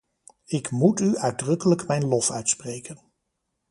[0.45, 2.99] Ik moet u uitdrukkelijk mijn lof uitspreken.